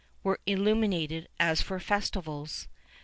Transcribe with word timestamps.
]were 0.23 0.39
illuminated 0.47 1.27
as 1.39 1.61
for 1.61 1.79
festivals. 1.79 2.67